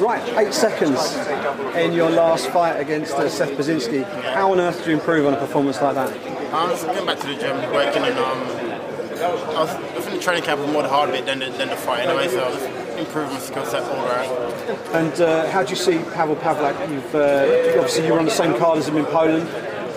Right, 0.00 0.22
eight 0.38 0.54
seconds 0.54 1.16
in 1.74 1.92
your 1.92 2.08
last 2.08 2.48
fight 2.50 2.78
against 2.78 3.14
uh, 3.14 3.28
Seth 3.28 3.50
Baczynski. 3.50 4.04
How 4.32 4.52
on 4.52 4.60
earth 4.60 4.84
do 4.84 4.90
you 4.90 4.96
improve 4.96 5.26
on 5.26 5.34
a 5.34 5.36
performance 5.36 5.82
like 5.82 5.96
that? 5.96 6.54
I'm 6.54 6.70
just 6.70 6.86
going 6.86 7.04
back 7.04 7.18
to 7.18 7.26
the 7.26 7.34
gym, 7.34 7.56
working, 7.72 8.04
and 8.04 8.16
um, 8.16 8.38
I 9.18 9.60
was 9.60 9.70
I 9.70 10.00
think 10.00 10.18
the 10.18 10.22
training 10.22 10.44
camp 10.44 10.60
was 10.60 10.70
more 10.70 10.82
the 10.82 10.88
hard 10.88 11.10
bit 11.10 11.26
than 11.26 11.40
the, 11.40 11.50
than 11.50 11.68
the 11.68 11.76
fight 11.76 12.06
anyway. 12.06 12.28
So 12.28 12.38
I 12.38 12.48
was 12.48 12.62
improving 12.96 13.34
my 13.34 13.40
skill 13.40 13.64
set 13.66 13.82
all 13.82 14.06
around. 14.06 14.94
And 14.94 15.20
uh, 15.20 15.50
how 15.50 15.64
do 15.64 15.70
you 15.70 15.76
see 15.76 15.98
Pavel 16.14 16.36
Pawlak? 16.36 16.88
You've 16.88 17.14
uh, 17.14 17.80
obviously 17.80 18.06
you 18.06 18.12
were 18.12 18.20
on 18.20 18.24
the 18.24 18.30
same 18.30 18.56
card 18.56 18.78
as 18.78 18.86
him 18.88 18.98
in 18.98 19.04
Poland. 19.06 19.48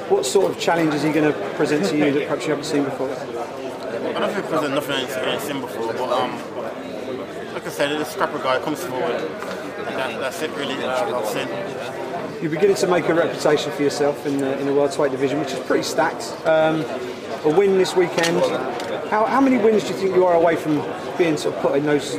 What 0.09 0.25
sort 0.25 0.51
of 0.51 0.59
challenge 0.59 0.95
is 0.95 1.03
he 1.03 1.11
going 1.11 1.31
to 1.31 1.39
present 1.51 1.85
to 1.89 1.97
you 1.97 2.11
that 2.11 2.23
perhaps 2.23 2.45
you 2.45 2.49
haven't 2.49 2.65
seen 2.65 2.85
before? 2.85 3.09
I 3.11 4.19
don't 4.19 4.33
think 4.33 4.49
there's 4.49 4.69
nothing 4.71 4.95
I 4.95 5.33
ain't 5.33 5.41
seen 5.41 5.61
before, 5.61 5.93
but 5.93 6.09
um, 6.09 6.60
like 7.61 7.73
I 7.73 7.75
said, 7.75 7.99
the 7.99 8.05
scrapper 8.05 8.39
guy 8.39 8.59
comes 8.59 8.83
forward. 8.83 9.21
That, 9.21 10.19
that's 10.19 10.41
it 10.41 10.49
really. 10.51 10.83
Uh. 10.83 12.39
You're 12.41 12.49
beginning 12.49 12.75
to 12.77 12.87
make 12.87 13.07
a 13.07 13.13
reputation 13.13 13.71
for 13.71 13.83
yourself 13.83 14.25
in 14.25 14.39
the, 14.39 14.59
in 14.59 14.65
the 14.65 14.73
welterweight 14.73 15.11
division, 15.11 15.39
which 15.39 15.51
is 15.51 15.59
pretty 15.59 15.83
stacked. 15.83 16.23
Um, 16.47 16.81
a 17.45 17.55
win 17.55 17.77
this 17.77 17.95
weekend. 17.95 18.39
How, 19.11 19.25
how 19.25 19.39
many 19.39 19.59
wins 19.59 19.83
do 19.83 19.89
you 19.89 19.93
think 19.93 20.15
you 20.15 20.25
are 20.25 20.33
away 20.33 20.55
from 20.55 20.81
being 21.19 21.37
sort 21.37 21.55
of 21.55 21.61
put 21.61 21.77
in 21.77 21.85
those 21.85 22.17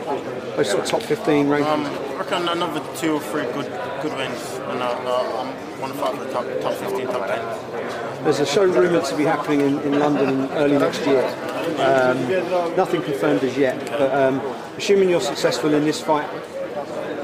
those 0.54 0.70
sort 0.70 0.84
of 0.84 0.86
top 0.86 1.02
15 1.02 1.46
rankings? 1.46 1.66
Um, 1.66 1.86
I 1.86 2.14
reckon 2.18 2.48
another 2.48 2.80
two 2.96 3.14
or 3.14 3.20
three 3.20 3.42
good 3.42 3.66
good 4.00 4.16
wins, 4.16 4.58
and 4.68 4.80
uh, 4.80 4.86
uh, 4.86 5.74
I 5.76 5.80
want 5.80 5.92
to 5.92 5.98
fight 5.98 6.16
for 6.16 6.24
the 6.24 6.32
top 6.32 6.44
top 6.60 6.74
15, 6.74 7.06
top 7.08 7.26
10. 7.26 8.24
There's 8.24 8.38
a 8.38 8.46
show 8.46 8.64
rumoured 8.64 9.06
to 9.06 9.16
be 9.16 9.24
happening 9.24 9.60
in, 9.62 9.80
in 9.80 9.98
London 9.98 10.48
early 10.52 10.78
next 10.78 11.04
year. 11.04 11.22
Um, 11.62 12.76
nothing 12.76 13.02
confirmed 13.02 13.42
as 13.44 13.56
yet, 13.56 13.78
but 13.86 14.14
um, 14.14 14.40
assuming 14.76 15.08
you're 15.10 15.20
successful 15.20 15.72
in 15.74 15.84
this 15.84 16.00
fight, 16.00 16.28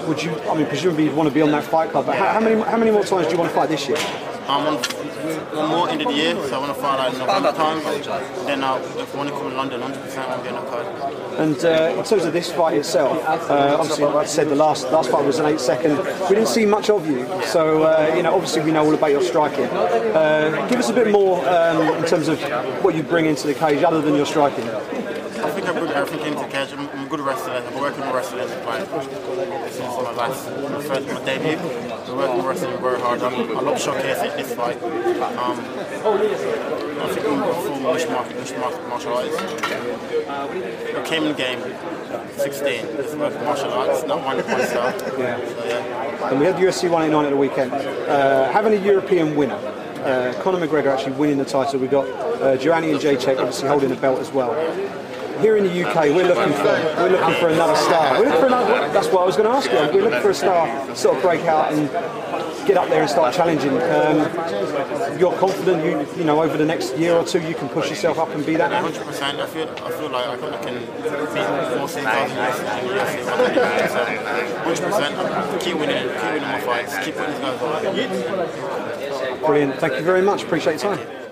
would 0.06 0.22
you? 0.22 0.33
I 0.42 0.56
mean, 0.56 0.67
presumably 0.67 1.05
you'd 1.05 1.17
want 1.17 1.28
to 1.28 1.34
be 1.34 1.42
on 1.42 1.50
that 1.53 1.64
fight 1.64 1.91
card. 1.91 2.06
But 2.06 2.17
how, 2.17 2.28
how 2.34 2.41
many 2.41 2.61
how 2.62 2.77
many 2.77 2.91
more 2.91 3.05
times 3.05 3.27
do 3.27 3.33
you 3.33 3.39
want 3.39 3.50
to 3.50 3.56
fight 3.56 3.69
this 3.69 3.89
year? 3.89 3.98
I'm 4.48 4.66
on 4.66 4.77
one 4.78 5.68
more 5.68 5.91
end 5.91 6.00
of 6.00 6.08
the 6.08 6.14
year, 6.14 6.34
so 6.48 6.56
I 6.56 6.58
want 6.58 6.74
to 6.74 6.80
fight 6.80 6.96
like 6.96 7.18
November 7.18 7.52
time. 7.52 7.82
Then 8.46 8.64
I'll, 8.64 8.82
if 8.98 9.14
I 9.14 9.18
want 9.18 9.28
to 9.28 9.34
come 9.34 9.50
to 9.50 9.56
London, 9.56 9.82
100% 9.82 10.28
I'm 10.28 10.42
getting 10.42 10.56
a 10.56 10.62
card. 10.62 10.86
And 11.38 11.64
uh, 11.66 11.98
in 11.98 12.05
terms 12.05 12.24
of 12.24 12.32
this 12.32 12.50
fight 12.50 12.78
itself, 12.78 13.22
uh, 13.28 13.77
obviously, 13.78 14.06
like 14.06 14.14
I 14.14 14.24
said, 14.24 14.48
the 14.48 14.55
last 14.55 14.90
last 14.90 15.10
fight 15.10 15.22
was 15.27 15.38
an 15.38 15.44
eight 15.44 15.60
second. 15.60 15.98
We 16.30 16.34
didn't 16.34 16.48
see 16.48 16.64
much 16.64 16.88
of 16.88 17.06
you, 17.06 17.27
so 17.44 17.82
uh, 17.82 18.14
you 18.16 18.22
know, 18.22 18.34
obviously 18.34 18.62
we 18.62 18.72
know 18.72 18.86
all 18.86 18.94
about 18.94 19.10
your 19.10 19.22
striking. 19.22 19.66
Uh, 19.66 20.66
give 20.70 20.78
us 20.78 20.88
a 20.88 20.94
bit 20.94 21.10
more 21.10 21.46
um, 21.46 21.83
in 21.98 22.06
terms 22.06 22.28
of 22.28 22.40
what 22.83 22.94
you 22.94 23.02
bring 23.02 23.27
into 23.27 23.46
the 23.46 23.55
cage, 23.55 23.83
other 23.83 24.00
than 24.00 24.14
your 24.14 24.27
striking. 24.27 24.66
I 24.66 25.50
think 25.50 25.66
I 25.68 25.72
bring 25.78 25.90
everything 25.90 26.27
into 26.27 26.42
the 26.42 26.48
cage. 26.48 26.72
I'm, 26.72 26.88
I'm 27.28 27.34
wrestler. 27.34 27.52
I've 27.52 27.64
been 27.68 27.80
working 27.80 28.02
on 28.04 28.14
wrestling 28.14 28.48
like 28.64 29.70
since 29.70 29.80
my 29.80 30.12
last, 30.12 30.50
my 30.50 30.82
first, 30.82 31.06
my 31.08 31.24
debut. 31.26 31.58
I've 31.58 32.06
been 32.06 32.16
working 32.16 32.40
on 32.40 32.46
wrestling 32.46 32.80
very 32.80 33.00
hard. 33.00 33.22
I'm, 33.22 33.34
I 33.34 33.60
love 33.60 33.76
showcasing 33.76 34.36
this 34.36 34.54
fight. 34.54 34.82
Um, 34.82 35.60
I 35.60 37.08
think 37.12 37.26
I'm 37.26 37.52
full 37.52 37.92
mixed 37.92 38.08
martial, 38.08 38.88
martial 38.88 39.12
arts. 39.12 39.36
I 39.36 41.02
came 41.05 41.24
in 41.24 41.28
the 41.28 41.34
game 41.34 41.61
16. 42.38 42.72
It's 42.72 43.14
martial 43.14 43.72
arts, 43.72 44.06
not 44.06 44.24
one 44.24 44.38
one 44.38 44.67
star. 44.67 44.94
Yeah. 45.18 45.36
So, 45.48 45.64
yeah. 45.67 46.30
And 46.30 46.40
we 46.40 46.46
had 46.46 46.55
UFC 46.56 46.88
189 46.88 47.24
at 47.27 47.30
the 47.30 47.36
weekend. 47.36 47.72
Uh, 47.72 48.50
having 48.52 48.72
a 48.72 48.83
European 48.83 49.36
winner, 49.36 49.55
uh, 49.55 50.33
Conor 50.42 50.67
McGregor 50.67 50.96
actually 50.96 51.12
winning 51.12 51.36
the 51.36 51.44
title. 51.44 51.78
We've 51.78 51.90
got 51.90 52.08
uh, 52.40 52.56
Joanna 52.56 52.86
Jędrzejczyk 52.86 53.38
obviously 53.38 53.68
holding 53.68 53.90
the 53.90 53.96
belt 53.96 54.18
as 54.18 54.33
well. 54.33 54.55
Here 55.40 55.56
in 55.56 55.64
the 55.64 55.84
UK, 55.84 56.06
we're 56.06 56.26
looking 56.26 56.52
for 56.52 56.64
we're 56.98 57.10
looking 57.10 57.34
for 57.40 57.48
another 57.48 57.76
star. 57.76 58.18
We're 58.18 58.26
looking 58.26 58.40
for 58.40 58.46
another, 58.46 58.92
that's 58.92 59.08
what 59.08 59.22
I 59.22 59.26
was 59.26 59.36
going 59.36 59.48
to 59.48 59.54
ask 59.54 59.70
you. 59.70 59.78
We're 59.96 60.04
looking 60.04 60.20
for 60.20 60.30
a 60.30 60.34
star, 60.34 60.66
to 60.86 60.96
sort 60.96 61.16
of 61.16 61.22
break 61.22 61.44
out 61.44 61.72
and 61.72 61.88
get 62.66 62.76
up 62.76 62.88
there 62.88 63.02
and 63.02 63.10
start 63.10 63.34
challenging. 63.34 63.70
Um, 63.70 65.18
you're 65.18 65.36
confident, 65.38 65.84
you 65.84 66.18
you 66.18 66.24
know, 66.24 66.42
over 66.42 66.56
the 66.56 66.64
next 66.64 66.96
year 66.98 67.14
or 67.14 67.24
two, 67.24 67.40
you 67.40 67.54
can 67.54 67.68
push 67.68 67.88
yourself 67.88 68.18
up 68.18 68.30
and 68.30 68.44
be 68.44 68.56
that 68.56 68.70
100%. 68.70 69.40
I 69.40 69.46
feel, 69.46 69.68
I 69.68 69.90
feel 69.92 70.10
like 70.10 70.26
I 70.26 70.36
can, 70.36 70.52
I 70.54 70.58
can 70.62 70.74
beat 71.34 71.78
most 71.78 71.96
of 71.96 72.02
the 72.02 72.08
guys 72.08 72.58
in 72.58 72.64
the 72.66 72.94
UFC. 72.94 73.24
So 74.76 74.84
100%. 74.90 75.60
Keep 75.60 75.76
winning, 75.76 76.08
keep 76.08 76.22
winning 76.22 76.42
my 76.42 76.60
fights, 76.60 76.98
keep 77.05 77.14
winning 77.16 77.40
guys. 77.40 79.38
Brilliant. 79.40 79.74
Thank 79.76 79.94
you 79.94 80.02
very 80.02 80.22
much. 80.22 80.42
Appreciate 80.42 80.82
your 80.82 80.96
time. 80.96 81.27